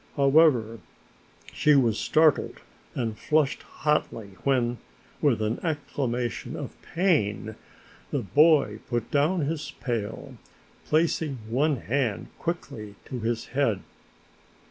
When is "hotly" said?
3.61-4.29